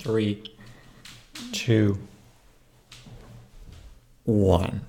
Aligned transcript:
three, 0.00 0.42
two, 1.52 1.98
one. 4.24 4.86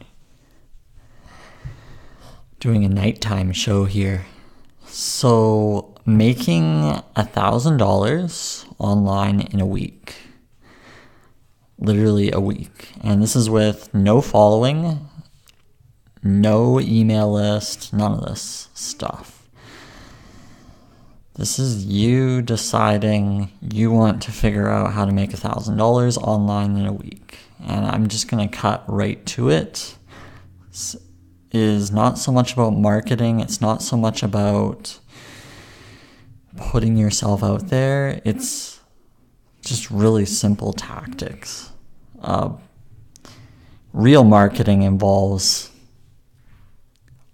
Doing 2.60 2.86
a 2.86 2.90
nighttime 2.90 3.52
show 3.52 3.86
here. 3.86 4.26
So, 4.86 5.96
making 6.06 7.02
a 7.16 7.26
thousand 7.26 7.78
dollars 7.78 8.66
online 8.78 9.42
in 9.42 9.60
a 9.60 9.66
week. 9.66 10.16
Literally 11.78 12.32
a 12.32 12.40
week. 12.40 12.92
And 13.04 13.22
this 13.22 13.36
is 13.36 13.50
with 13.50 13.94
no 13.94 14.22
following, 14.22 15.10
no 16.24 16.80
email 16.80 17.34
list, 17.34 17.92
none 17.92 18.14
of 18.14 18.26
this 18.26 18.70
stuff. 18.74 19.41
This 21.42 21.58
is 21.58 21.88
you 21.88 22.44
deciding 22.44 23.52
you 23.62 23.90
want 23.90 24.22
to 24.22 24.32
figure 24.32 24.70
out 24.70 24.94
how 24.94 25.06
to 25.06 25.12
make 25.12 25.32
$1,000 25.32 26.18
online 26.20 26.78
in 26.78 26.86
a 26.86 26.94
week. 26.94 27.40
And 27.66 27.84
I'm 27.84 28.10
just 28.10 28.28
going 28.28 28.48
to 28.48 28.56
cut 28.56 28.84
right 28.88 29.26
to 29.26 29.50
it. 29.50 29.98
It 30.70 31.00
is 31.52 31.90
not 31.90 32.20
so 32.20 32.32
much 32.32 32.54
about 32.54 32.76
marketing, 32.76 33.40
it's 33.40 33.60
not 33.60 33.82
so 33.82 33.98
much 33.98 34.22
about 34.22 35.00
putting 36.58 36.96
yourself 36.96 37.42
out 37.42 37.70
there. 37.70 38.22
It's 38.24 38.80
just 39.66 39.90
really 39.90 40.28
simple 40.28 40.74
tactics. 40.74 41.72
Uh, 42.22 42.52
real 43.94 44.24
marketing 44.24 44.84
involves 44.84 45.72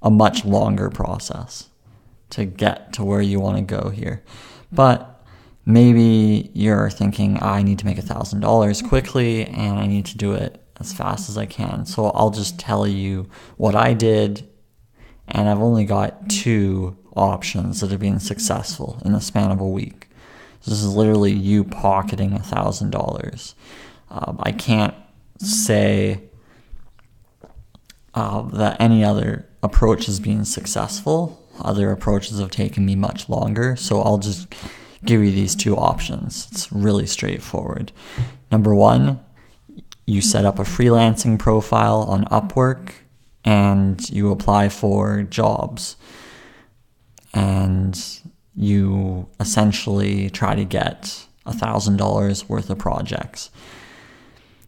a 0.02 0.10
much 0.10 0.46
longer 0.46 0.90
process 0.90 1.68
to 2.32 2.46
get 2.46 2.94
to 2.94 3.04
where 3.04 3.22
you 3.22 3.40
want 3.40 3.58
to 3.58 3.64
go 3.64 3.90
here. 3.90 4.24
But 4.72 5.24
maybe 5.66 6.52
you're 6.54 6.90
thinking, 6.90 7.42
I 7.42 7.64
need 7.64 7.80
to 7.80 7.86
make 7.86 7.98
a 7.98 8.02
thousand 8.02 8.42
dollars 8.42 8.82
quickly 8.82 9.46
and 9.46 9.80
I 9.80 9.88
need 9.88 10.06
to 10.08 10.18
do 10.18 10.34
it 10.34 10.64
as 10.80 10.94
fast 10.94 11.30
as 11.30 11.38
I 11.38 11.46
can. 11.46 11.86
So 11.86 12.08
I'll 12.08 12.30
just 12.30 12.60
tell 12.60 12.88
you 12.88 13.30
what 13.58 13.76
I 13.76 13.94
did, 13.94 14.48
and 15.28 15.50
I've 15.50 15.62
only 15.62 15.86
got 15.86 16.30
two 16.30 16.98
options 17.16 17.82
that 17.82 17.92
have 17.92 18.00
been 18.00 18.20
successful 18.20 19.02
in 19.04 19.14
the 19.14 19.22
span 19.22 19.52
of 19.52 19.60
a 19.60 19.68
week. 19.68 20.08
So 20.62 20.72
this 20.72 20.82
is 20.82 20.94
literally 20.94 21.32
you 21.32 21.64
pocketing 21.64 22.34
a 22.34 22.44
thousand 22.44 22.92
dollars. 22.92 23.56
Um, 24.10 24.40
I 24.42 24.52
can't 24.52 24.94
say 25.40 26.22
uh, 28.14 28.42
that 28.42 28.80
any 28.80 29.04
other 29.04 29.48
approach 29.64 30.06
has 30.06 30.20
been 30.20 30.46
successful 30.46 31.47
other 31.62 31.92
approaches 31.92 32.40
have 32.40 32.52
taken 32.52 32.86
me 32.86 32.96
much 32.96 33.30
longer, 33.30 33.76
so 33.76 34.02
I'll 34.02 34.18
just 34.18 34.54
give 35.06 35.24
you 35.24 35.32
these 35.32 35.56
two 35.56 35.76
options. 35.76 36.48
It's 36.52 36.72
really 36.72 37.06
straightforward. 37.06 37.92
Number 38.52 38.74
one, 38.74 39.20
you 40.06 40.22
set 40.22 40.46
up 40.46 40.60
a 40.60 40.64
freelancing 40.64 41.38
profile 41.38 42.02
on 42.02 42.26
Upwork 42.26 42.92
and 43.44 44.10
you 44.10 44.32
apply 44.32 44.70
for 44.70 45.24
jobs. 45.24 45.96
And 47.34 47.98
you 48.56 49.30
essentially 49.40 50.30
try 50.32 50.56
to 50.56 50.66
get 50.66 51.26
$1,000 51.46 52.50
worth 52.50 52.70
of 52.70 52.78
projects. 52.80 53.52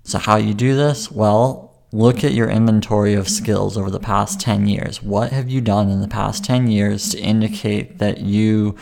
So, 0.04 0.20
how 0.20 0.38
you 0.38 0.54
do 0.54 0.76
this? 0.76 1.12
Well, 1.12 1.69
Look 1.92 2.23
at 2.23 2.34
your 2.34 2.50
inventory 2.50 3.16
of 3.16 3.28
skills 3.28 3.76
over 3.76 3.90
the 3.90 4.00
past 4.00 4.40
10 4.40 4.68
years. 4.68 5.02
What 5.02 5.32
have 5.32 5.50
you 5.50 5.59
done 5.59 5.90
in 5.90 6.02
the 6.02 6.08
past 6.08 6.45
10 6.45 6.68
years 6.68 7.09
to 7.09 7.20
indicate 7.20 7.98
that 7.98 8.20
you 8.20 8.76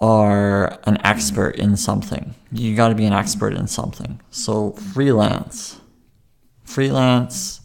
are 0.00 0.80
an 0.84 0.98
expert 1.06 1.54
in 1.54 1.76
something? 1.76 2.34
You 2.50 2.74
got 2.74 2.88
to 2.88 2.96
be 2.96 3.04
an 3.04 3.12
expert 3.12 3.54
in 3.54 3.68
something. 3.68 4.20
So, 4.30 4.72
freelance. 4.72 5.80
Freelance, 6.64 7.60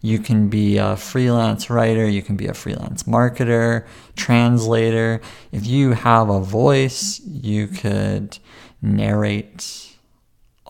you 0.00 0.18
can 0.18 0.48
be 0.48 0.78
a 0.78 0.96
freelance 0.96 1.68
writer, 1.68 2.08
you 2.08 2.22
can 2.22 2.36
be 2.36 2.46
a 2.46 2.54
freelance 2.54 3.02
marketer, 3.02 3.86
translator. 4.16 5.20
If 5.52 5.66
you 5.66 5.92
have 5.92 6.30
a 6.30 6.40
voice, 6.40 7.20
you 7.20 7.66
could 7.66 8.38
narrate 8.80 9.96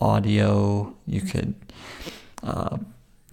audio, 0.00 0.94
you 1.06 1.20
could 1.20 1.54
uh, 2.42 2.78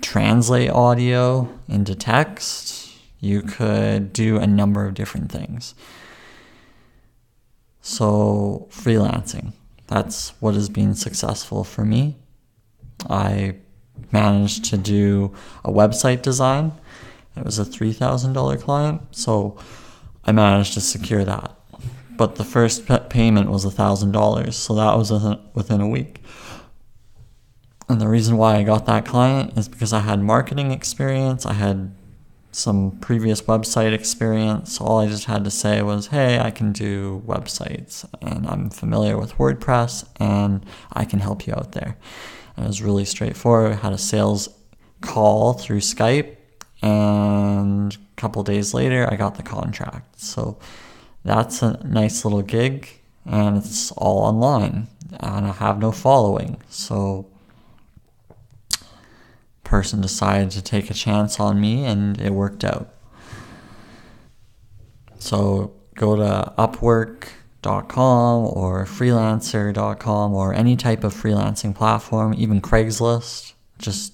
translate 0.02 0.70
audio 0.70 1.50
into 1.68 1.96
text. 1.96 2.92
You 3.20 3.42
could 3.42 4.14
do 4.14 4.38
a 4.38 4.48
number 4.48 4.86
of 4.86 4.94
different 4.94 5.32
things. 5.32 5.74
So, 7.82 8.68
freelancing, 8.72 9.54
that's 9.88 10.30
what 10.40 10.56
has 10.56 10.70
been 10.70 10.96
successful 10.96 11.64
for 11.64 11.86
me. 11.86 12.16
I 13.10 13.58
managed 14.12 14.66
to 14.66 14.78
do 14.78 15.34
a 15.64 15.72
website 15.72 16.22
design. 16.22 16.72
It 17.36 17.44
was 17.44 17.60
a 17.60 17.66
$3,000 17.66 18.62
client, 18.62 19.02
so 19.12 19.58
I 20.24 20.32
managed 20.32 20.74
to 20.74 20.82
secure 20.82 21.24
that. 21.26 21.52
But 22.18 22.36
the 22.36 22.46
first 22.46 22.88
payment 23.10 23.50
was 23.50 23.66
$1,000, 23.66 24.54
so 24.54 24.74
that 24.76 24.98
was 24.98 25.12
within 25.54 25.82
a 25.82 25.88
week. 25.88 26.22
And 27.88 28.02
the 28.02 28.08
reason 28.08 28.38
why 28.38 28.56
I 28.56 28.64
got 28.64 28.86
that 28.88 29.06
client 29.06 29.58
is 29.58 29.68
because 29.68 29.94
I 29.94 30.00
had 30.00 30.20
marketing 30.20 30.72
experience, 30.72 31.46
I 31.46 31.54
had 31.54 31.92
some 32.56 32.92
previous 33.02 33.42
website 33.42 33.94
experience. 33.94 34.80
All 34.80 35.00
I 35.00 35.08
just 35.08 35.26
had 35.26 35.44
to 35.44 35.52
say 35.52 35.82
was, 35.82 36.08
hey, 36.08 36.40
I 36.40 36.52
can 36.52 36.72
do 36.72 37.22
websites 37.28 38.06
and 38.22 38.48
I'm 38.48 38.70
familiar 38.70 39.18
with 39.18 39.34
WordPress 39.34 40.08
and 40.20 40.66
I 40.94 41.04
can 41.04 41.20
help 41.20 41.46
you 41.46 41.54
out 41.54 41.74
there. 41.74 41.98
And 42.56 42.66
it 42.66 42.68
was 42.70 42.82
really 42.82 43.04
straightforward. 43.04 43.74
I 43.74 43.76
had 43.76 43.92
a 43.92 43.98
sales 43.98 44.48
call 45.02 45.54
through 45.54 45.82
Skype 45.82 46.38
and 46.82 47.94
a 47.94 48.16
couple 48.16 48.42
days 48.44 48.74
later 48.74 49.08
I 49.12 49.18
got 49.18 49.36
the 49.36 49.44
contract. 49.44 50.20
So 50.22 50.58
that's 51.26 51.62
a 51.62 51.86
nice 51.86 52.24
little 52.24 52.42
gig 52.42 53.02
and 53.26 53.58
it's 53.58 53.92
all 53.92 54.20
online 54.20 54.88
and 55.20 55.46
I 55.46 55.52
have 55.52 55.78
no 55.78 55.92
following. 55.92 56.62
So 56.70 57.28
person 59.66 60.00
decided 60.00 60.52
to 60.52 60.62
take 60.62 60.90
a 60.90 60.94
chance 60.94 61.40
on 61.40 61.60
me 61.60 61.84
and 61.84 62.22
it 62.22 62.32
worked 62.32 62.64
out. 62.64 62.94
So 65.20 65.74
go 65.96 66.16
to 66.16 66.54
upwork.com 66.58 68.46
or 68.46 68.86
freelancer.com 68.86 70.34
or 70.34 70.54
any 70.54 70.76
type 70.78 71.04
of 71.04 71.14
freelancing 71.14 71.76
platform, 71.76 72.34
even 72.38 72.62
Craigslist. 72.62 73.54
Just 73.80 74.14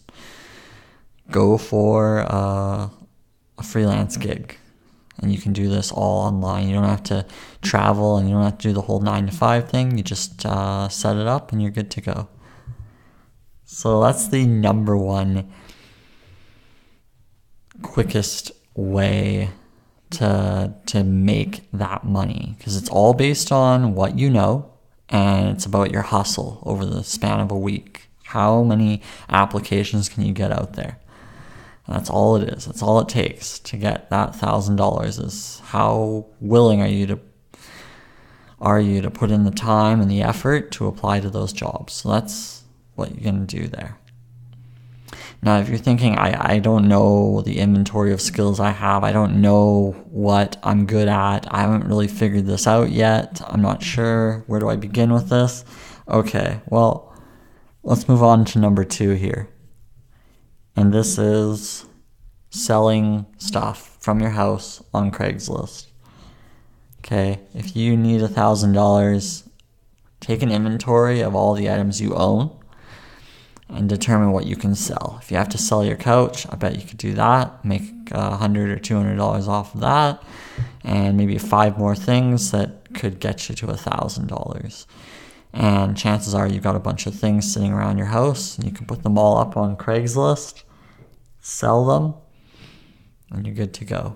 go 1.29 1.57
for 1.57 2.19
a, 2.19 2.89
a 3.57 3.63
freelance 3.63 4.17
gig. 4.17 4.57
And 5.21 5.31
you 5.31 5.39
can 5.39 5.53
do 5.53 5.69
this 5.69 5.91
all 5.91 6.25
online. 6.25 6.67
You 6.67 6.73
don't 6.73 6.85
have 6.85 7.03
to 7.03 7.25
travel 7.61 8.17
and 8.17 8.27
you 8.27 8.33
don't 8.33 8.43
have 8.43 8.57
to 8.57 8.67
do 8.69 8.73
the 8.73 8.81
whole 8.81 9.01
nine 9.01 9.27
to 9.27 9.31
five 9.31 9.69
thing. 9.69 9.97
You 9.97 10.03
just 10.03 10.45
uh, 10.45 10.89
set 10.89 11.17
it 11.17 11.27
up 11.27 11.51
and 11.51 11.61
you're 11.61 11.69
good 11.69 11.91
to 11.91 12.01
go. 12.01 12.27
So 13.73 14.01
that's 14.01 14.27
the 14.27 14.45
number 14.45 14.97
one 14.97 15.49
quickest 17.81 18.51
way 18.75 19.49
to 20.09 20.75
to 20.87 21.03
make 21.05 21.71
that 21.71 22.03
money 22.03 22.55
because 22.57 22.75
it's 22.75 22.89
all 22.89 23.13
based 23.13 23.49
on 23.49 23.95
what 23.95 24.19
you 24.19 24.29
know 24.29 24.69
and 25.07 25.47
it's 25.47 25.65
about 25.65 25.89
your 25.89 26.01
hustle 26.01 26.61
over 26.65 26.85
the 26.85 27.01
span 27.01 27.39
of 27.39 27.49
a 27.49 27.57
week. 27.57 28.09
How 28.25 28.61
many 28.61 29.01
applications 29.29 30.09
can 30.09 30.25
you 30.25 30.33
get 30.33 30.51
out 30.51 30.73
there? 30.73 30.99
And 31.87 31.95
that's 31.95 32.09
all 32.09 32.35
it 32.35 32.49
is. 32.49 32.65
That's 32.65 32.83
all 32.83 32.99
it 32.99 33.07
takes 33.07 33.57
to 33.59 33.77
get 33.77 34.09
that 34.09 34.35
thousand 34.35 34.75
dollars 34.75 35.17
is 35.17 35.61
how 35.63 36.25
willing 36.41 36.81
are 36.81 36.87
you 36.87 37.07
to 37.07 37.19
are 38.59 38.81
you 38.81 39.01
to 39.01 39.09
put 39.09 39.31
in 39.31 39.45
the 39.45 39.49
time 39.49 40.01
and 40.01 40.11
the 40.11 40.21
effort 40.21 40.71
to 40.73 40.87
apply 40.87 41.21
to 41.21 41.29
those 41.29 41.53
jobs. 41.53 41.93
So 41.93 42.09
that's 42.09 42.60
what 43.01 43.13
you're 43.15 43.31
going 43.31 43.45
to 43.45 43.57
do 43.59 43.67
there. 43.67 43.97
Now, 45.43 45.57
if 45.57 45.69
you're 45.69 45.79
thinking, 45.79 46.17
I, 46.19 46.53
I 46.53 46.59
don't 46.59 46.87
know 46.87 47.41
the 47.41 47.57
inventory 47.57 48.13
of 48.13 48.21
skills 48.21 48.59
I 48.59 48.69
have, 48.69 49.03
I 49.03 49.11
don't 49.11 49.41
know 49.41 49.93
what 50.07 50.57
I'm 50.61 50.85
good 50.85 51.07
at, 51.07 51.51
I 51.51 51.61
haven't 51.61 51.87
really 51.87 52.07
figured 52.07 52.45
this 52.45 52.67
out 52.67 52.91
yet, 52.91 53.41
I'm 53.47 53.61
not 53.61 53.81
sure, 53.81 54.43
where 54.45 54.59
do 54.59 54.69
I 54.69 54.75
begin 54.75 55.11
with 55.11 55.29
this? 55.29 55.65
Okay, 56.07 56.61
well, 56.67 57.15
let's 57.81 58.07
move 58.07 58.21
on 58.21 58.45
to 58.45 58.59
number 58.59 58.83
two 58.83 59.13
here. 59.13 59.49
And 60.75 60.93
this 60.93 61.17
is 61.17 61.85
selling 62.51 63.25
stuff 63.37 63.97
from 63.99 64.19
your 64.19 64.31
house 64.31 64.83
on 64.93 65.09
Craigslist. 65.09 65.87
Okay, 66.99 67.39
if 67.55 67.75
you 67.75 67.97
need 67.97 68.21
a 68.21 68.27
$1,000, 68.27 69.49
take 70.19 70.43
an 70.43 70.51
inventory 70.51 71.21
of 71.21 71.33
all 71.33 71.55
the 71.55 71.67
items 71.67 71.99
you 71.99 72.13
own 72.13 72.60
and 73.73 73.87
determine 73.87 74.31
what 74.31 74.45
you 74.45 74.55
can 74.55 74.75
sell. 74.75 75.19
If 75.21 75.31
you 75.31 75.37
have 75.37 75.49
to 75.49 75.57
sell 75.57 75.83
your 75.83 75.95
couch, 75.95 76.45
I 76.49 76.55
bet 76.55 76.79
you 76.79 76.87
could 76.87 76.97
do 76.97 77.13
that. 77.13 77.63
Make 77.63 78.11
a 78.11 78.35
hundred 78.35 78.69
or 78.69 78.79
two 78.79 78.95
hundred 78.95 79.15
dollars 79.15 79.47
off 79.47 79.73
of 79.73 79.81
that, 79.81 80.23
and 80.83 81.17
maybe 81.17 81.37
five 81.37 81.77
more 81.77 81.95
things 81.95 82.51
that 82.51 82.93
could 82.93 83.19
get 83.19 83.49
you 83.49 83.55
to 83.55 83.67
a 83.67 83.77
thousand 83.77 84.27
dollars. 84.27 84.87
And 85.53 85.97
chances 85.97 86.33
are 86.33 86.47
you've 86.47 86.63
got 86.63 86.75
a 86.75 86.79
bunch 86.79 87.05
of 87.05 87.15
things 87.15 87.51
sitting 87.51 87.73
around 87.73 87.97
your 87.97 88.07
house 88.07 88.57
and 88.57 88.65
you 88.65 88.71
can 88.71 88.85
put 88.85 89.03
them 89.03 89.17
all 89.17 89.37
up 89.37 89.57
on 89.57 89.75
Craigslist, 89.75 90.63
sell 91.41 91.85
them, 91.85 92.13
and 93.31 93.45
you're 93.45 93.55
good 93.55 93.73
to 93.75 93.85
go. 93.85 94.15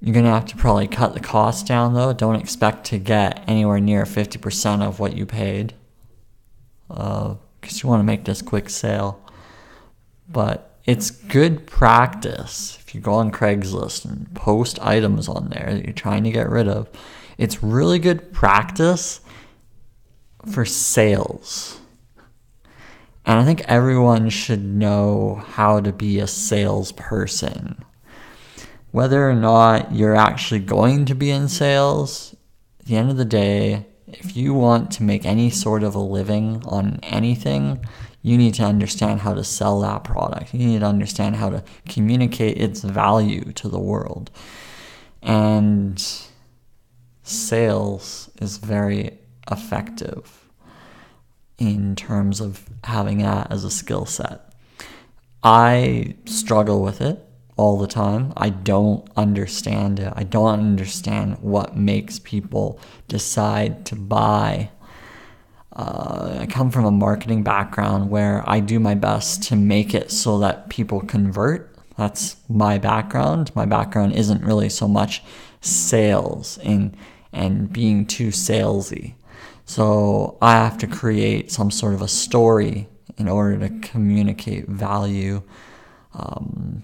You're 0.00 0.12
going 0.12 0.26
to 0.26 0.30
have 0.30 0.44
to 0.46 0.56
probably 0.56 0.88
cut 0.88 1.14
the 1.14 1.20
cost 1.20 1.66
down 1.66 1.94
though. 1.94 2.12
Don't 2.12 2.36
expect 2.36 2.84
to 2.86 2.98
get 2.98 3.42
anywhere 3.48 3.80
near 3.80 4.04
50% 4.04 4.82
of 4.82 5.00
what 5.00 5.16
you 5.16 5.24
paid 5.24 5.72
because 6.88 7.36
uh, 7.64 7.80
you 7.82 7.88
want 7.88 8.00
to 8.00 8.04
make 8.04 8.24
this 8.24 8.42
quick 8.42 8.68
sale. 8.68 9.20
But 10.28 10.78
it's 10.84 11.10
good 11.10 11.66
practice 11.66 12.78
if 12.80 12.94
you 12.94 13.00
go 13.00 13.14
on 13.14 13.32
Craigslist 13.32 14.04
and 14.04 14.32
post 14.34 14.78
items 14.80 15.28
on 15.28 15.48
there 15.50 15.74
that 15.74 15.84
you're 15.84 15.92
trying 15.92 16.24
to 16.24 16.30
get 16.30 16.48
rid 16.48 16.68
of. 16.68 16.88
It's 17.38 17.62
really 17.62 17.98
good 17.98 18.32
practice 18.32 19.20
for 20.46 20.64
sales. 20.64 21.80
And 23.24 23.40
I 23.40 23.44
think 23.44 23.62
everyone 23.62 24.30
should 24.30 24.64
know 24.64 25.42
how 25.44 25.80
to 25.80 25.92
be 25.92 26.20
a 26.20 26.28
salesperson. 26.28 27.84
Whether 28.92 29.28
or 29.28 29.34
not 29.34 29.92
you're 29.92 30.14
actually 30.14 30.60
going 30.60 31.06
to 31.06 31.14
be 31.14 31.30
in 31.30 31.48
sales, 31.48 32.36
at 32.78 32.86
the 32.86 32.96
end 32.96 33.10
of 33.10 33.16
the 33.16 33.24
day, 33.24 33.86
if 34.08 34.36
you 34.36 34.54
want 34.54 34.90
to 34.92 35.02
make 35.02 35.24
any 35.24 35.50
sort 35.50 35.82
of 35.82 35.94
a 35.94 36.00
living 36.00 36.62
on 36.66 37.00
anything, 37.02 37.84
you 38.22 38.36
need 38.36 38.54
to 38.54 38.62
understand 38.64 39.20
how 39.20 39.34
to 39.34 39.44
sell 39.44 39.80
that 39.80 40.04
product. 40.04 40.54
You 40.54 40.66
need 40.66 40.80
to 40.80 40.86
understand 40.86 41.36
how 41.36 41.50
to 41.50 41.64
communicate 41.88 42.58
its 42.58 42.82
value 42.82 43.52
to 43.52 43.68
the 43.68 43.78
world. 43.78 44.30
And 45.22 46.02
sales 47.22 48.30
is 48.40 48.58
very 48.58 49.18
effective 49.50 50.46
in 51.58 51.96
terms 51.96 52.40
of 52.40 52.68
having 52.84 53.18
that 53.18 53.50
as 53.50 53.64
a 53.64 53.70
skill 53.70 54.06
set. 54.06 54.52
I 55.42 56.16
struggle 56.26 56.82
with 56.82 57.00
it 57.00 57.25
all 57.56 57.78
the 57.78 57.86
time. 57.86 58.32
I 58.36 58.50
don't 58.50 59.08
understand 59.16 59.98
it. 59.98 60.12
I 60.14 60.24
don't 60.24 60.60
understand 60.60 61.38
what 61.40 61.76
makes 61.76 62.18
people 62.18 62.78
decide 63.08 63.86
to 63.86 63.96
buy. 63.96 64.70
Uh, 65.72 66.38
I 66.40 66.46
come 66.46 66.70
from 66.70 66.84
a 66.84 66.90
marketing 66.90 67.42
background 67.42 68.10
where 68.10 68.42
I 68.48 68.60
do 68.60 68.78
my 68.78 68.94
best 68.94 69.42
to 69.44 69.56
make 69.56 69.94
it 69.94 70.10
so 70.10 70.38
that 70.38 70.68
people 70.68 71.00
convert. 71.00 71.74
That's 71.96 72.36
my 72.48 72.78
background. 72.78 73.54
My 73.54 73.66
background 73.66 74.14
isn't 74.14 74.44
really 74.44 74.68
so 74.68 74.86
much 74.86 75.22
sales 75.60 76.58
and 76.58 76.96
and 77.32 77.70
being 77.70 78.06
too 78.06 78.28
salesy. 78.28 79.14
So 79.66 80.38
I 80.40 80.52
have 80.52 80.78
to 80.78 80.86
create 80.86 81.50
some 81.50 81.70
sort 81.70 81.92
of 81.92 82.00
a 82.00 82.08
story 82.08 82.88
in 83.18 83.28
order 83.28 83.68
to 83.68 83.78
communicate 83.80 84.68
value. 84.68 85.42
Um, 86.14 86.82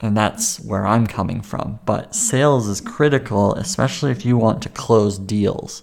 and 0.00 0.16
that's 0.16 0.58
where 0.60 0.86
I'm 0.86 1.06
coming 1.06 1.42
from. 1.42 1.80
But 1.84 2.14
sales 2.14 2.68
is 2.68 2.80
critical, 2.80 3.54
especially 3.54 4.10
if 4.10 4.24
you 4.24 4.36
want 4.36 4.62
to 4.62 4.68
close 4.70 5.18
deals. 5.18 5.82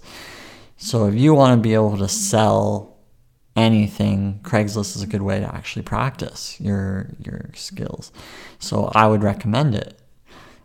So 0.77 1.07
if 1.07 1.15
you 1.15 1.33
want 1.33 1.57
to 1.57 1.61
be 1.61 1.73
able 1.73 1.97
to 1.97 2.07
sell 2.07 2.97
anything, 3.55 4.39
Craigslist 4.43 4.95
is 4.95 5.01
a 5.01 5.07
good 5.07 5.21
way 5.21 5.39
to 5.39 5.55
actually 5.55 5.83
practice 5.83 6.59
your 6.59 7.09
your 7.23 7.49
skills. 7.53 8.11
So 8.59 8.91
I 8.93 9.07
would 9.07 9.23
recommend 9.23 9.75
it. 9.75 9.99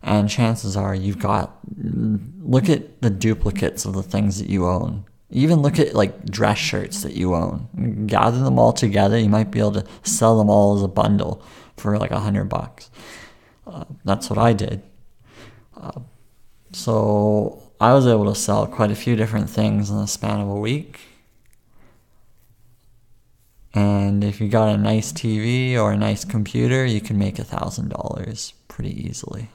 And 0.03 0.29
chances 0.29 0.77
are 0.77 0.95
you've 0.95 1.19
got 1.19 1.57
look 1.77 2.69
at 2.69 3.03
the 3.03 3.11
duplicates 3.11 3.85
of 3.85 3.95
the 3.95 4.03
things 4.03 4.39
that 4.39 4.49
you 4.49 4.67
own. 4.67 5.05
Even 5.31 5.63
look 5.63 5.79
at 5.79 5.95
like 5.95 6.27
dress 6.27 6.59
shirts 6.59 7.03
that 7.03 7.15
you 7.15 7.35
own. 7.35 8.07
Gather 8.07 8.43
them 8.43 8.59
all 8.59 8.73
together. 8.73 9.19
You 9.19 9.31
might 9.31 9.51
be 9.51 9.61
able 9.61 9.73
to 9.73 9.87
sell 10.03 10.37
them 10.39 10.51
all 10.51 10.77
as 10.77 10.83
a 10.83 10.89
bundle 10.89 11.43
for 11.77 11.99
like 11.99 12.11
a 12.11 12.21
hundred 12.21 12.47
bucks. 12.47 12.91
Uh, 13.67 13.85
that's 14.05 14.29
what 14.29 14.39
I 14.39 14.53
did. 14.53 14.83
Uh, 15.77 16.01
so 16.73 17.63
I 17.81 17.93
was 17.93 18.07
able 18.07 18.27
to 18.27 18.35
sell 18.35 18.67
quite 18.67 18.91
a 18.91 18.95
few 18.95 19.17
different 19.17 19.51
things 19.51 19.91
in 19.91 19.97
the 19.97 20.07
span 20.07 20.41
of 20.41 20.49
a 20.49 20.55
week. 20.55 21.01
And 23.75 24.23
if 24.23 24.41
you 24.41 24.49
got 24.49 24.69
a 24.69 24.77
nice 24.77 25.13
TV 25.13 25.77
or 25.77 25.93
a 25.93 25.97
nice 25.97 26.25
computer, 26.25 26.85
you 26.85 27.01
can 27.01 27.19
make 27.19 27.39
a 27.39 27.45
thousand 27.45 27.89
dollars 27.89 28.53
pretty 28.69 29.09
easily. 29.09 29.49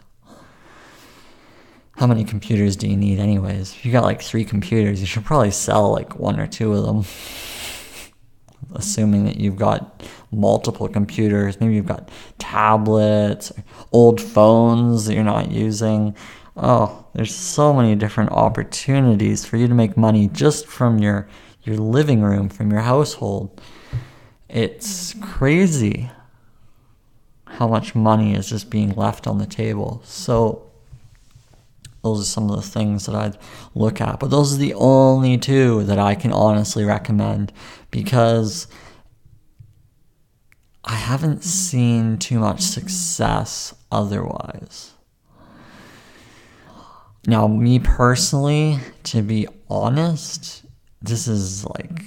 How 1.97 2.05
many 2.05 2.23
computers 2.23 2.75
do 2.75 2.87
you 2.87 2.97
need, 2.97 3.19
anyways? 3.19 3.71
If 3.71 3.85
you 3.85 3.91
got 3.91 4.03
like 4.03 4.21
three 4.21 4.45
computers, 4.45 4.99
you 4.99 5.07
should 5.07 5.25
probably 5.25 5.51
sell 5.51 5.91
like 5.91 6.19
one 6.19 6.39
or 6.39 6.47
two 6.47 6.73
of 6.73 6.85
them. 6.85 7.05
Assuming 8.75 9.25
that 9.25 9.37
you've 9.37 9.55
got 9.55 10.03
multiple 10.31 10.87
computers. 10.87 11.59
Maybe 11.59 11.75
you've 11.75 11.85
got 11.85 12.09
tablets, 12.37 13.51
old 13.91 14.21
phones 14.21 15.05
that 15.05 15.13
you're 15.13 15.23
not 15.23 15.51
using. 15.51 16.15
Oh, 16.55 17.05
there's 17.13 17.35
so 17.35 17.73
many 17.73 17.95
different 17.95 18.31
opportunities 18.31 19.45
for 19.45 19.57
you 19.57 19.67
to 19.67 19.73
make 19.73 19.95
money 19.95 20.27
just 20.27 20.67
from 20.67 20.99
your 20.99 21.27
your 21.63 21.77
living 21.77 22.21
room, 22.21 22.47
from 22.49 22.71
your 22.71 22.81
household. 22.81 23.61
It's 24.47 25.13
crazy 25.21 26.09
how 27.45 27.67
much 27.67 27.93
money 27.93 28.35
is 28.35 28.49
just 28.49 28.69
being 28.69 28.91
left 28.91 29.27
on 29.27 29.37
the 29.37 29.45
table. 29.45 30.01
So 30.05 30.67
those 32.03 32.21
are 32.21 32.25
some 32.25 32.49
of 32.49 32.55
the 32.55 32.61
things 32.61 33.05
that 33.05 33.15
I'd 33.15 33.37
look 33.75 33.99
at. 33.99 34.19
But 34.19 34.29
those 34.29 34.53
are 34.53 34.57
the 34.57 34.73
only 34.75 35.37
two 35.37 35.83
that 35.83 35.99
I 35.99 36.15
can 36.15 36.31
honestly 36.31 36.85
recommend 36.85 37.51
because 37.91 38.67
I 40.87 40.95
haven't 40.95 41.41
mm. 41.41 41.43
seen 41.43 42.17
too 42.17 42.39
much 42.39 42.57
mm-hmm. 42.57 42.79
success 42.79 43.75
otherwise. 43.91 44.93
Now, 47.27 47.47
me 47.47 47.77
personally, 47.79 48.79
to 49.03 49.21
be 49.21 49.47
honest, 49.69 50.63
this 51.01 51.27
is 51.27 51.65
like 51.65 52.03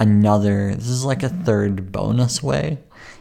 another, 0.00 0.74
this 0.74 0.88
is 0.88 1.04
like 1.04 1.22
a 1.22 1.28
third 1.28 1.92
bonus 1.92 2.42
way, 2.42 2.80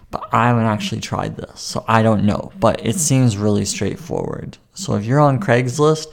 but 0.10 0.28
I 0.32 0.48
haven't 0.48 0.66
actually 0.66 1.02
tried 1.02 1.38
this, 1.38 1.62
so 1.62 1.86
I 1.88 2.02
don't 2.02 2.26
know. 2.26 2.52
But 2.60 2.84
it 2.84 2.96
mm. 2.96 3.00
seems 3.00 3.38
really 3.38 3.66
straightforward. 3.66 4.58
So 4.74 4.96
if 4.96 5.06
you're 5.06 5.20
on 5.20 5.40
Craigslist, 5.40 6.08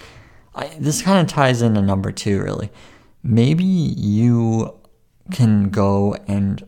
I, 0.55 0.67
this 0.79 1.01
kind 1.01 1.27
of 1.27 1.33
ties 1.33 1.63
into 1.63 1.81
number 1.81 2.13
two, 2.13 2.43
really. 2.43 2.69
Maybe 3.23 3.65
you 3.65 4.75
can 5.31 5.71
go 5.71 6.15
and 6.27 6.63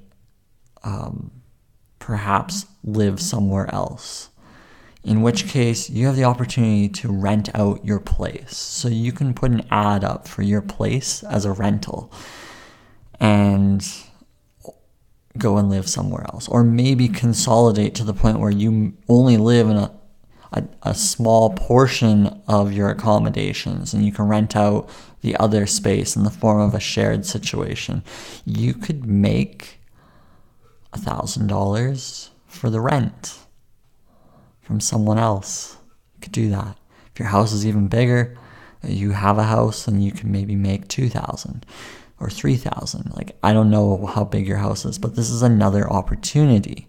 um, 0.85 1.42
perhaps 2.03 2.67
live 2.83 3.21
somewhere 3.21 3.73
else. 3.73 4.29
In 5.05 5.23
which 5.23 5.47
case, 5.47 5.89
you 5.89 6.07
have 6.07 6.17
the 6.17 6.25
opportunity 6.25 6.89
to 6.89 7.13
rent 7.13 7.49
out 7.55 7.85
your 7.85 8.01
place. 8.01 8.57
So 8.57 8.89
you 8.89 9.13
can 9.13 9.35
put 9.35 9.53
an 9.53 9.65
ad 9.71 10.03
up 10.03 10.27
for 10.27 10.43
your 10.43 10.63
place 10.63 11.23
as 11.23 11.45
a 11.45 11.53
rental 11.53 12.13
and 13.21 13.87
go 15.39 15.59
and 15.59 15.71
live 15.71 15.89
somewhere 15.89 16.25
else. 16.33 16.49
Or 16.49 16.65
maybe 16.65 17.09
consolidate 17.09 17.95
to 17.97 18.05
the 18.05 18.15
point 18.15 18.41
where 18.41 18.51
you 18.51 18.95
only 19.09 19.37
live 19.37 19.69
in 19.69 19.77
a, 19.77 19.93
a, 20.53 20.65
a 20.83 20.95
small 20.95 21.51
portion 21.51 22.43
of 22.49 22.73
your 22.73 22.89
accommodations 22.89 23.95
and 23.95 24.05
you 24.05 24.11
can 24.11 24.27
rent 24.27 24.57
out 24.57 24.91
the 25.21 25.37
other 25.37 25.67
space 25.67 26.17
in 26.17 26.25
the 26.25 26.31
form 26.31 26.61
of 26.61 26.75
a 26.75 26.81
shared 26.81 27.25
situation. 27.25 28.03
You 28.45 28.75
could 28.75 29.07
make 29.07 29.82
$1,000 30.93 32.29
for 32.47 32.71
the 32.71 32.81
rent 32.81 33.39
from 34.61 34.81
someone 34.81 35.19
else. 35.19 35.77
You 36.15 36.21
could 36.23 36.33
do 36.33 36.51
that. 36.51 36.77
If 37.13 37.19
your 37.19 37.29
house 37.29 37.53
is 37.53 37.67
even 37.67 37.89
bigger, 37.89 38.37
you 38.85 39.13
have 39.13 39.39
a 39.39 39.45
house 39.45 39.87
and 39.87 40.05
you 40.05 40.13
can 40.13 40.33
maybe 40.33 40.57
make 40.57 40.89
2000 40.89 41.65
or 42.19 42.31
3000 42.31 43.13
like 43.17 43.37
i 43.43 43.53
don't 43.53 43.71
know 43.71 44.07
how 44.07 44.25
big 44.25 44.47
your 44.47 44.59
house 44.59 44.85
is 44.85 44.99
but 44.99 45.17
this 45.17 45.31
is 45.31 45.43
another 45.43 45.91
opportunity. 45.91 46.87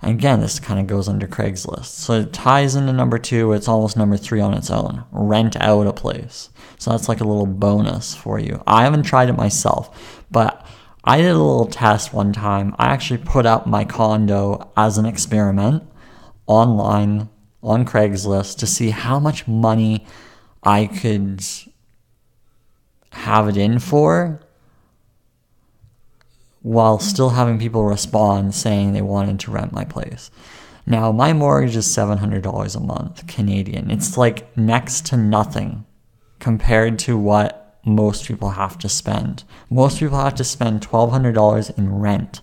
And 0.00 0.12
again 0.12 0.40
this 0.40 0.58
kind 0.58 0.80
of 0.80 0.88
goes 0.88 1.08
under 1.08 1.28
craigslist. 1.28 1.86
So 1.86 2.14
it 2.14 2.32
ties 2.32 2.74
into 2.74 2.92
number 2.92 3.18
two. 3.18 3.52
It's 3.52 3.68
almost 3.68 3.96
number 3.96 4.16
three 4.16 4.40
on 4.40 4.52
its 4.52 4.70
own. 4.70 5.04
Rent 5.12 5.56
out 5.60 5.86
a 5.86 5.92
place. 5.92 6.50
So 6.78 6.90
that's 6.90 7.08
like 7.08 7.20
a 7.20 7.24
little 7.24 7.46
bonus 7.46 8.14
for 8.14 8.40
you. 8.40 8.62
I 8.66 8.82
haven't 8.82 9.04
tried 9.04 9.28
it 9.28 9.36
myself 9.36 10.24
but 10.30 10.66
I 11.04 11.18
did 11.18 11.30
a 11.30 11.38
little 11.38 11.66
test 11.66 12.12
one 12.12 12.32
time. 12.32 12.74
I 12.78 12.86
actually 12.86 13.18
put 13.18 13.44
up 13.44 13.66
my 13.66 13.84
condo 13.84 14.70
as 14.76 14.98
an 14.98 15.06
experiment 15.06 15.82
online 16.46 17.28
on 17.62 17.84
Craigslist 17.84 18.58
to 18.58 18.66
see 18.66 18.90
how 18.90 19.18
much 19.18 19.48
money 19.48 20.06
I 20.62 20.86
could 20.86 21.44
have 23.10 23.48
it 23.48 23.56
in 23.56 23.78
for 23.78 24.40
while 26.62 27.00
still 27.00 27.30
having 27.30 27.58
people 27.58 27.84
respond 27.84 28.54
saying 28.54 28.92
they 28.92 29.02
wanted 29.02 29.40
to 29.40 29.50
rent 29.50 29.72
my 29.72 29.84
place. 29.84 30.30
Now, 30.86 31.10
my 31.12 31.32
mortgage 31.32 31.76
is 31.76 31.86
$700 31.86 32.76
a 32.76 32.80
month 32.80 33.26
Canadian. 33.26 33.90
It's 33.90 34.16
like 34.16 34.56
next 34.56 35.06
to 35.06 35.16
nothing 35.16 35.84
compared 36.38 36.98
to 37.00 37.16
what 37.16 37.61
most 37.84 38.26
people 38.26 38.50
have 38.50 38.78
to 38.78 38.88
spend. 38.88 39.44
Most 39.70 39.98
people 39.98 40.18
have 40.18 40.34
to 40.36 40.44
spend 40.44 40.86
$1,200 40.86 41.78
in 41.78 41.98
rent. 41.98 42.40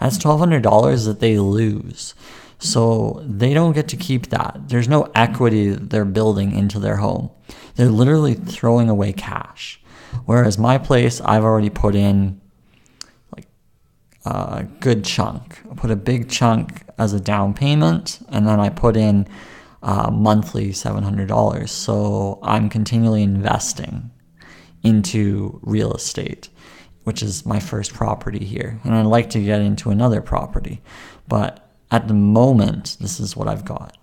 That's 0.00 0.18
$1,200 0.18 1.04
that 1.06 1.20
they 1.20 1.38
lose. 1.38 2.14
So 2.58 3.22
they 3.24 3.54
don't 3.54 3.72
get 3.72 3.88
to 3.88 3.96
keep 3.96 4.28
that. 4.28 4.68
There's 4.68 4.88
no 4.88 5.10
equity 5.14 5.70
they're 5.70 6.04
building 6.04 6.52
into 6.52 6.78
their 6.78 6.96
home. 6.96 7.30
They're 7.76 7.86
literally 7.86 8.34
throwing 8.34 8.88
away 8.88 9.12
cash. 9.12 9.80
Whereas 10.24 10.58
my 10.58 10.78
place, 10.78 11.20
I've 11.20 11.44
already 11.44 11.70
put 11.70 11.94
in 11.94 12.40
like 13.36 13.46
a 14.24 14.64
good 14.80 15.04
chunk. 15.04 15.60
I 15.70 15.74
put 15.74 15.90
a 15.90 15.96
big 15.96 16.28
chunk 16.30 16.84
as 16.98 17.12
a 17.12 17.20
down 17.20 17.54
payment, 17.54 18.20
and 18.30 18.46
then 18.46 18.58
I 18.58 18.70
put 18.70 18.96
in 18.96 19.28
uh, 19.82 20.10
monthly 20.10 20.70
$700. 20.70 21.68
So 21.68 22.40
I'm 22.42 22.68
continually 22.68 23.22
investing 23.22 24.10
into 24.82 25.58
real 25.62 25.92
estate, 25.92 26.48
which 27.04 27.22
is 27.22 27.46
my 27.46 27.60
first 27.60 27.94
property 27.94 28.44
here. 28.44 28.80
And 28.84 28.94
I'd 28.94 29.06
like 29.06 29.30
to 29.30 29.42
get 29.42 29.60
into 29.60 29.90
another 29.90 30.20
property. 30.20 30.80
But 31.26 31.68
at 31.90 32.08
the 32.08 32.14
moment, 32.14 32.96
this 33.00 33.18
is 33.20 33.36
what 33.36 33.48
I've 33.48 33.64
got. 33.64 33.96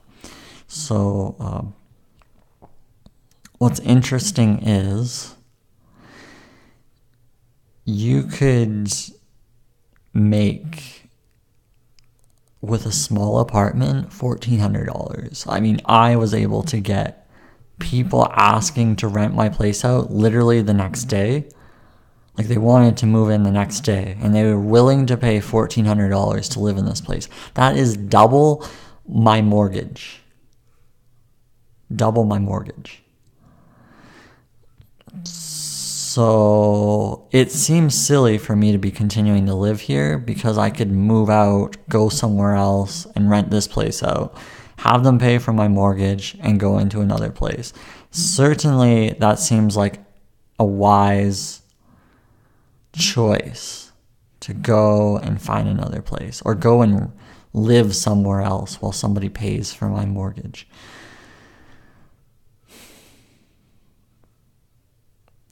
So, 0.68 1.36
um, 1.40 1.76
what's 3.58 3.80
interesting 3.82 4.60
is 4.68 5.36
you 7.86 8.24
could 8.24 8.92
make 10.14 11.10
with 12.62 12.86
a 12.86 12.92
small 12.92 13.40
apartment 13.40 14.10
$1400 14.10 15.46
i 15.48 15.60
mean 15.60 15.80
i 15.86 16.16
was 16.16 16.34
able 16.34 16.64
to 16.64 16.80
get 16.80 17.25
people 17.80 18.28
asking 18.32 18.96
to 18.98 19.08
rent 19.08 19.34
my 19.34 19.50
place 19.50 19.84
out 19.84 20.12
literally 20.12 20.62
the 20.62 20.74
next 20.74 21.06
day. 21.06 21.50
Like 22.38 22.48
they 22.48 22.58
wanted 22.58 22.98
to 22.98 23.06
move 23.06 23.30
in 23.30 23.44
the 23.44 23.52
next 23.52 23.82
day 23.82 24.18
and 24.22 24.36
they 24.36 24.44
were 24.44 24.60
willing 24.60 25.06
to 25.08 25.18
pay 25.18 25.40
$1400 25.40 26.52
to 26.52 26.60
live 26.60 26.78
in 26.78 26.86
this 26.86 27.02
place. 27.02 27.30
That 27.54 27.78
is 27.78 27.96
double 27.96 28.68
my 29.08 29.42
mortgage. 29.42 30.22
Double 31.96 32.26
my 32.26 32.40
mortgage. 32.40 33.04
So 36.16 37.28
it 37.32 37.52
seems 37.52 37.94
silly 37.94 38.38
for 38.38 38.56
me 38.56 38.72
to 38.72 38.78
be 38.78 38.90
continuing 38.90 39.46
to 39.48 39.54
live 39.54 39.82
here 39.82 40.18
because 40.18 40.58
I 40.58 40.70
could 40.70 40.90
move 40.90 41.30
out, 41.30 41.76
go 41.90 42.08
somewhere 42.08 42.56
else, 42.56 43.06
and 43.16 43.30
rent 43.30 43.50
this 43.50 43.68
place 43.68 44.02
out, 44.02 44.38
have 44.78 45.04
them 45.04 45.20
pay 45.20 45.38
for 45.38 45.54
my 45.54 45.68
mortgage, 45.68 46.38
and 46.42 46.60
go 46.60 46.78
into 46.78 47.02
another 47.02 47.32
place. 47.32 47.74
Certainly, 48.12 49.16
that 49.20 49.40
seems 49.40 49.76
like 49.76 50.00
a 50.60 50.66
wise 50.66 51.62
choice 52.94 53.92
to 54.40 54.54
go 54.54 55.18
and 55.18 55.42
find 55.42 55.68
another 55.68 56.02
place 56.02 56.42
or 56.46 56.56
go 56.56 56.82
and 56.82 57.12
live 57.54 57.96
somewhere 57.96 58.42
else 58.42 58.82
while 58.82 58.92
somebody 58.92 59.30
pays 59.30 59.74
for 59.74 59.90
my 59.90 60.06
mortgage. 60.06 60.68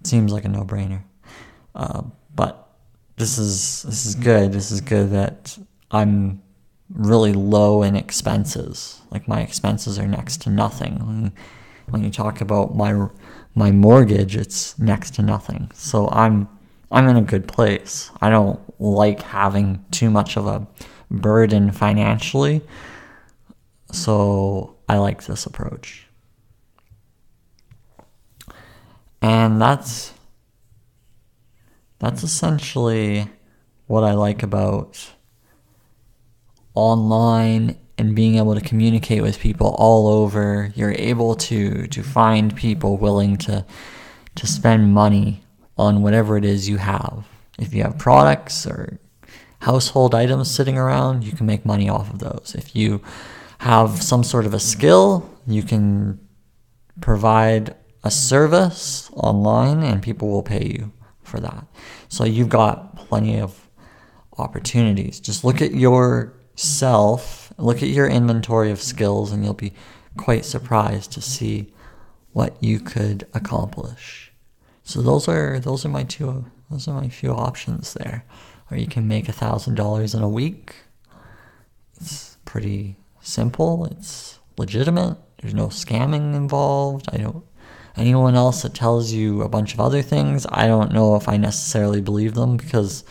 seems 0.06 0.32
like 0.32 0.46
a 0.46 0.50
no-brainer. 0.50 1.02
Uh, 1.74 2.04
but 2.36 2.70
this 3.18 3.40
is 3.40 3.82
this 3.84 4.06
is 4.06 4.14
good. 4.14 4.52
This 4.52 4.70
is 4.72 4.80
good 4.82 5.10
that 5.12 5.58
I'm 5.90 6.43
really 6.94 7.34
low 7.34 7.84
in 7.84 7.96
expenses. 7.96 9.02
Like 9.12 9.28
my 9.28 9.42
expenses 9.42 10.00
are 10.00 10.08
next 10.08 10.42
to 10.44 10.50
nothing. 10.50 11.32
When, 11.90 12.04
you 12.04 12.12
talk 12.12 12.42
about 12.42 12.76
my 12.76 13.08
my 13.56 13.72
mortgage, 13.72 14.36
it's 14.36 14.78
next 14.80 15.16
to 15.16 15.22
nothing. 15.22 15.70
So 15.74 16.10
I'm 16.10 16.48
I'm 16.92 17.08
in 17.08 17.18
a 17.18 17.22
good 17.22 17.48
place. 17.48 18.12
I 18.22 18.30
don't 18.30 18.60
like 18.80 19.22
having 19.22 19.84
too 19.92 20.10
much 20.10 20.38
of 20.38 20.48
a 20.48 20.68
burden 21.10 21.72
financially. 21.72 22.62
So 23.92 24.76
I 24.88 24.98
like 24.98 25.26
this 25.26 25.46
approach. 25.46 26.08
And 29.22 29.62
that's 29.62 30.14
that's 32.00 32.24
essentially 32.24 33.30
what 33.88 34.04
I 34.04 34.14
like 34.14 34.44
about 34.44 35.13
online 36.76 37.78
and 37.98 38.16
being 38.16 38.36
able 38.36 38.56
to 38.56 38.62
communicate 38.62 39.22
with 39.22 39.40
people 39.40 39.76
all 39.78 40.08
over. 40.08 40.72
You're 40.76 40.94
able 40.94 41.36
to 41.36 41.88
to 41.88 42.04
find 42.04 42.56
people 42.56 42.98
willing 42.98 43.38
to 43.38 43.66
to 44.36 44.48
spend 44.48 44.94
money 44.94 45.44
on 45.78 46.02
whatever 46.02 46.38
it 46.38 46.46
is 46.46 46.70
you 46.70 46.78
have. 46.78 47.26
If 47.60 47.74
you 47.74 47.84
have 47.84 47.98
products 47.98 48.66
or 48.66 49.00
household 49.60 50.14
items 50.14 50.52
sitting 50.52 50.78
around, 50.78 51.24
you 51.24 51.32
can 51.32 51.46
make 51.46 51.66
money 51.66 51.90
off 51.90 52.10
of 52.12 52.20
those. 52.20 52.56
If 52.58 52.76
you 52.76 53.02
have 53.60 54.02
some 54.02 54.24
sort 54.24 54.46
of 54.46 54.54
a 54.54 54.60
skill, 54.60 55.30
you 55.48 55.64
can 55.64 56.20
provide 57.00 57.76
a 58.04 58.12
service 58.12 59.10
online 59.14 59.82
and 59.84 60.02
people 60.02 60.30
will 60.30 60.44
pay 60.44 60.66
you 60.66 60.92
for 61.22 61.40
that. 61.40 61.66
So 62.10 62.26
you've 62.26 62.50
got 62.50 62.96
plenty 62.96 63.40
of 63.40 63.70
opportunities. 64.38 65.20
Just 65.20 65.44
look 65.44 65.62
at 65.62 65.72
yourself, 66.54 67.54
look 67.58 67.84
at 67.84 67.90
your 67.90 68.08
inventory 68.08 68.72
of 68.72 68.82
skills, 68.82 69.32
and 69.32 69.44
you'll 69.44 69.54
be 69.54 69.74
quite 70.18 70.46
surprised 70.46 71.12
to 71.14 71.22
see 71.22 71.74
what 72.32 72.62
you 72.62 72.80
could 72.80 73.28
accomplish. 73.34 74.32
So 74.84 75.02
those 75.02 75.28
are 75.28 75.60
those 75.60 75.86
are 75.86 75.90
my 75.90 76.04
two 76.04 76.46
those 76.70 76.88
are 76.88 77.00
my 77.00 77.10
few 77.10 77.32
options 77.32 77.94
there. 77.94 78.26
Or 78.72 78.78
you 78.78 78.88
can 78.88 79.08
make 79.08 79.30
a 79.30 79.34
thousand 79.34 79.76
dollars 79.76 80.16
in 80.16 80.24
a 80.24 80.30
week. 80.30 80.76
It's 82.00 82.38
pretty 82.46 82.98
simple. 83.22 83.86
It's 83.86 84.40
legitimate. 84.58 85.18
There's 85.42 85.54
no 85.54 85.68
scamming 85.68 86.36
involved. 86.36 87.08
I 87.12 87.18
don't 87.18 87.44
anyone 87.96 88.36
else 88.36 88.62
that 88.64 88.74
tells 88.74 89.12
you 89.12 89.42
a 89.42 89.50
bunch 89.50 89.74
of 89.74 89.80
other 89.80 90.02
things, 90.02 90.46
I 90.50 90.68
don't 90.68 90.92
know 90.92 91.16
if 91.16 91.28
I 91.28 91.38
necessarily 91.38 92.02
believe 92.02 92.34
them 92.34 92.58
because 92.58 93.04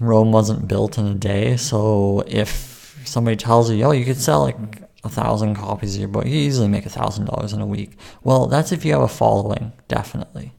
Rome 0.00 0.32
wasn't 0.32 0.66
built 0.66 0.98
in 0.98 1.06
a 1.06 1.14
day. 1.14 1.56
So 1.56 2.24
if 2.26 3.00
somebody 3.04 3.36
tells 3.36 3.70
you, 3.70 3.84
oh, 3.84 3.92
you 3.92 4.04
could 4.04 4.16
sell 4.16 4.42
like 4.42 4.56
a 5.04 5.08
thousand 5.08 5.54
copies 5.54 5.94
of 5.94 6.00
your 6.00 6.08
book, 6.08 6.26
you 6.26 6.32
easily 6.32 6.68
make 6.68 6.86
a 6.86 6.90
thousand 6.90 7.26
dollars 7.26 7.52
in 7.52 7.60
a 7.60 7.66
week. 7.66 7.96
Well, 8.24 8.46
that's 8.46 8.72
if 8.72 8.84
you 8.84 8.92
have 8.92 9.02
a 9.02 9.08
following, 9.08 9.72
definitely. 9.86 10.52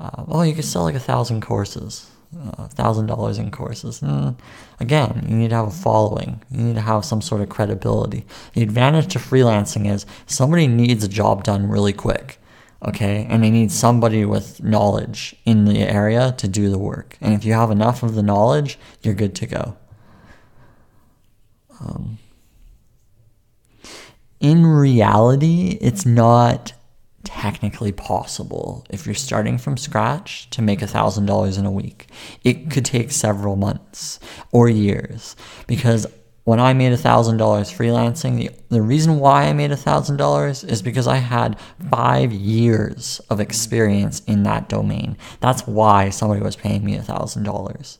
Uh, 0.00 0.24
well, 0.26 0.44
you 0.44 0.54
could 0.54 0.64
sell 0.64 0.82
like 0.82 0.96
a 0.96 1.00
thousand 1.00 1.42
courses 1.42 2.10
a 2.58 2.68
thousand 2.68 3.06
dollars 3.06 3.38
in 3.38 3.50
courses. 3.50 4.02
And 4.02 4.36
again, 4.80 5.24
you 5.28 5.36
need 5.36 5.50
to 5.50 5.56
have 5.56 5.68
a 5.68 5.70
following. 5.70 6.42
You 6.50 6.62
need 6.64 6.74
to 6.76 6.80
have 6.80 7.04
some 7.04 7.20
sort 7.20 7.40
of 7.40 7.48
credibility. 7.48 8.24
The 8.54 8.62
advantage 8.62 9.12
to 9.12 9.18
freelancing 9.18 9.90
is 9.90 10.06
somebody 10.26 10.66
needs 10.66 11.04
a 11.04 11.08
job 11.08 11.44
done 11.44 11.68
really 11.68 11.92
quick, 11.92 12.38
okay, 12.84 13.26
and 13.28 13.42
they 13.42 13.50
need 13.50 13.70
somebody 13.70 14.24
with 14.24 14.62
knowledge 14.62 15.36
in 15.44 15.64
the 15.64 15.80
area 15.80 16.34
to 16.38 16.48
do 16.48 16.70
the 16.70 16.78
work. 16.78 17.16
And 17.20 17.34
if 17.34 17.44
you 17.44 17.52
have 17.52 17.70
enough 17.70 18.02
of 18.02 18.14
the 18.14 18.22
knowledge, 18.22 18.78
you're 19.02 19.14
good 19.14 19.34
to 19.36 19.46
go. 19.46 19.76
Um, 21.80 22.18
in 24.40 24.66
reality, 24.66 25.78
it's 25.80 26.04
not 26.04 26.72
technically 27.24 27.92
possible 27.92 28.84
if 28.90 29.06
you're 29.06 29.14
starting 29.14 29.56
from 29.56 29.76
scratch 29.76 30.50
to 30.50 30.60
make 30.60 30.80
$1,000 30.80 31.58
in 31.58 31.66
a 31.66 31.70
week. 31.70 32.08
It 32.42 32.70
could 32.70 32.84
take 32.84 33.12
several 33.12 33.56
months 33.56 34.18
or 34.50 34.68
years 34.68 35.36
because 35.66 36.06
when 36.44 36.58
I 36.58 36.72
made 36.72 36.92
$1,000 36.92 37.38
freelancing, 37.38 38.36
the, 38.36 38.50
the 38.68 38.82
reason 38.82 39.20
why 39.20 39.44
I 39.44 39.52
made 39.52 39.70
$1,000 39.70 40.68
is 40.68 40.82
because 40.82 41.06
I 41.06 41.16
had 41.16 41.58
five 41.90 42.32
years 42.32 43.20
of 43.30 43.38
experience 43.38 44.20
in 44.26 44.42
that 44.42 44.68
domain. 44.68 45.16
That's 45.40 45.66
why 45.66 46.10
somebody 46.10 46.42
was 46.42 46.56
paying 46.56 46.84
me 46.84 46.96
$1,000. 46.96 47.98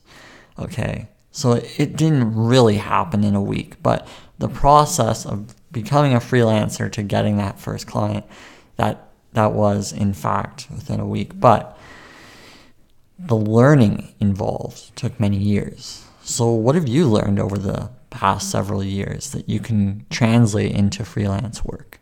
Okay. 0.58 1.08
So 1.30 1.52
it 1.52 1.96
didn't 1.96 2.34
really 2.34 2.76
happen 2.76 3.25
in 3.25 3.34
a 3.34 3.42
week, 3.42 3.82
but 3.82 4.06
the 4.38 4.49
process 4.49 5.25
of 5.25 5.54
becoming 5.70 6.12
a 6.12 6.18
freelancer 6.18 6.90
to 6.92 7.02
getting 7.02 7.37
that 7.38 7.58
first 7.58 7.87
client, 7.87 8.26
that 8.76 9.08
that 9.32 9.52
was, 9.52 9.92
in 9.92 10.12
fact, 10.12 10.66
within 10.70 11.00
a 11.00 11.06
week. 11.06 11.40
But 11.40 11.78
the 13.18 13.37
learning 13.37 14.14
involved 14.20 14.94
took 14.94 15.18
many 15.18 15.38
years. 15.38 16.04
So, 16.22 16.50
what 16.50 16.75
have 16.75 16.87
you 16.87 17.06
learned 17.06 17.38
over 17.38 17.56
the 17.56 17.90
past 18.12 18.50
several 18.50 18.85
years 18.85 19.31
that 19.33 19.49
you 19.49 19.59
can 19.59 20.07
translate 20.11 20.73
into 20.73 21.04
freelance 21.04 21.64
work? 21.64 21.99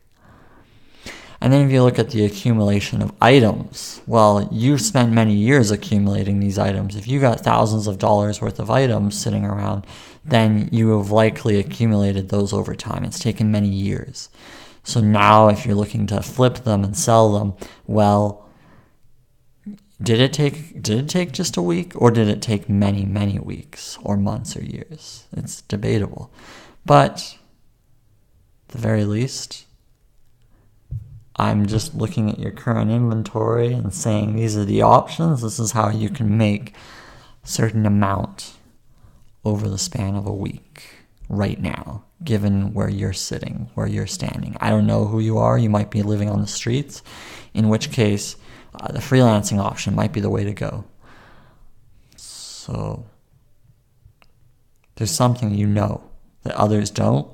And 1.43 1.55
then, 1.55 1.65
if 1.65 1.73
you 1.73 1.83
look 1.83 1.99
at 1.99 2.11
the 2.11 2.27
accumulation 2.27 3.01
of 3.01 3.15
items, 3.23 4.03
well, 4.07 4.47
you've 4.53 4.83
spent 4.83 5.11
many 5.11 5.33
years 5.33 5.71
accumulating 5.71 6.39
these 6.39 6.59
items. 6.59 6.97
If 6.97 7.09
you 7.09 7.19
got 7.19 7.41
thousands 7.41 7.87
of 7.87 7.97
dollars 7.97 8.43
worth 8.43 8.59
of 8.59 8.71
items 8.71 9.19
sitting 9.19 9.47
around, 9.47 9.87
then 10.23 10.69
you 10.71 10.99
have 10.99 11.11
likely 11.11 11.59
accumulated 11.59 12.29
those 12.29 12.53
over 12.53 12.75
time. 12.75 13.05
It's 13.05 13.19
taken 13.19 13.51
many 13.51 13.69
years. 13.69 14.29
So 14.83 15.01
now, 15.01 15.49
if 15.49 15.65
you're 15.65 15.75
looking 15.75 16.07
to 16.09 16.23
flip 16.23 16.57
them 16.65 16.85
and 16.85 16.95
sell 16.95 17.33
them, 17.33 17.55
well, 17.87 18.50
did 20.03 20.21
it 20.21 20.33
take 20.33 20.83
did 20.83 20.99
it 20.99 21.09
take 21.09 21.33
just 21.33 21.57
a 21.57 21.63
week 21.63 21.93
or 21.95 22.11
did 22.11 22.29
it 22.29 22.41
take 22.41 22.69
many 22.69 23.05
many 23.05 23.39
weeks 23.39 23.99
or 24.03 24.17
months 24.17 24.57
or 24.57 24.65
years? 24.65 25.27
It's 25.33 25.63
debatable, 25.63 26.33
but 26.87 27.37
at 28.69 28.73
the 28.73 28.79
very 28.79 29.05
least, 29.05 29.67
I'm 31.37 31.67
just 31.67 31.95
looking 31.95 32.31
at 32.31 32.39
your 32.39 32.51
current 32.53 32.91
inventory 32.91 33.73
and 33.73 33.93
saying 33.93 34.37
these 34.37 34.57
are 34.57 34.65
the 34.65 34.83
options. 34.83 35.43
This 35.43 35.59
is 35.59 35.73
how 35.73 35.91
you 35.91 36.09
can 36.09 36.37
make 36.37 36.75
a 37.45 37.49
certain 37.49 37.87
amount 37.87 38.55
over 39.45 39.69
the 39.69 39.79
span 39.79 40.17
of 40.17 40.27
a 40.27 40.33
week 40.33 41.01
right 41.29 41.61
now, 41.61 42.05
given 42.23 42.75
where 42.75 42.89
you're 42.89 43.13
sitting, 43.13 43.71
where 43.75 43.87
you're 43.87 44.07
standing. 44.07 44.57
I 44.61 44.71
don't 44.71 44.87
know 44.87 45.07
who 45.07 45.21
you 45.21 45.39
are. 45.39 45.57
You 45.57 45.71
might 45.71 45.91
be 45.91 46.03
living 46.03 46.29
on 46.29 46.41
the 46.41 46.47
streets, 46.47 47.03
in 47.55 47.69
which 47.69 47.91
case, 47.91 48.37
uh, 48.75 48.93
the 48.93 49.01
freelancing 49.01 49.59
option 49.59 49.95
might 49.95 50.13
be 50.13 50.21
the 50.21 50.31
way 50.31 50.45
to 50.45 50.53
go. 50.53 50.85
So, 52.17 53.07
there's 54.97 55.11
something 55.11 55.55
you 55.55 55.67
know 55.67 56.11
that 56.43 56.55
others 56.55 56.91
don't, 56.91 57.33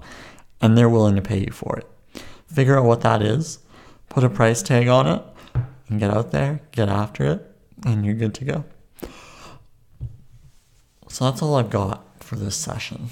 and 0.61 0.77
they're 0.77 0.89
willing 0.89 1.17
to 1.17 1.23
pay 1.23 1.41
you 1.41 1.53
for 1.53 1.79
it. 1.79 2.23
Figure 2.47 2.79
out 2.79 2.85
what 2.85 3.01
that 3.03 3.23
is, 3.23 3.59
put 4.09 4.25
a 4.25 4.31
price 4.31 4.63
tag 4.63 4.89
on 4.89 5.07
it, 5.07 5.23
and 5.89 6.01
get 6.01 6.11
out 6.11 6.31
there, 6.31 6.61
get 6.73 6.89
after 6.89 7.25
it, 7.25 7.51
and 7.85 8.05
you're 8.05 8.15
good 8.15 8.35
to 8.35 8.45
go. 8.45 8.65
So 11.09 11.25
that's 11.25 11.43
all 11.43 11.55
I've 11.55 11.71
got 11.71 12.05
for 12.23 12.37
this 12.37 12.57
session. 12.57 13.09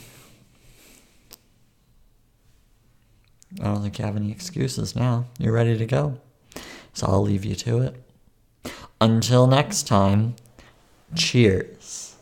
I 3.60 3.64
don't 3.64 3.82
think 3.82 3.98
you 3.98 4.04
have 4.04 4.16
any 4.16 4.32
excuses 4.32 4.96
now. 4.96 5.26
You're 5.38 5.52
ready 5.52 5.78
to 5.78 5.86
go. 5.86 6.20
So 6.92 7.06
I'll 7.06 7.22
leave 7.22 7.44
you 7.44 7.54
to 7.54 7.78
it. 7.82 8.03
Until 9.04 9.46
next 9.46 9.86
time, 9.86 10.34
cheers. 11.14 12.16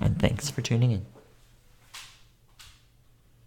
And 0.00 0.20
thanks 0.20 0.48
for 0.48 0.62
tuning 0.62 0.92
in. 0.92 1.09